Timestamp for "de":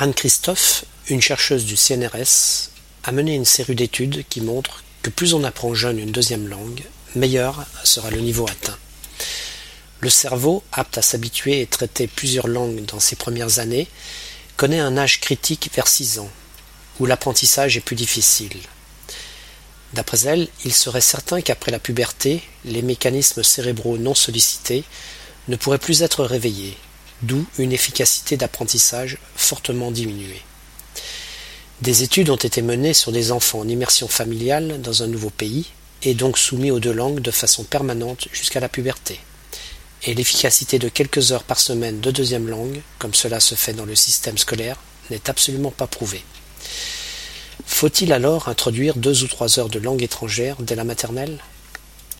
37.20-37.30, 40.78-40.88, 42.00-42.10, 49.68-49.78